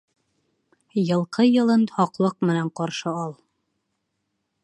Йылҡы 1.01 1.45
йылын 1.49 1.83
һаҡлыҡ 1.99 2.35
менән 2.51 2.73
ҡаршы 2.81 3.15
ал. 3.27 3.37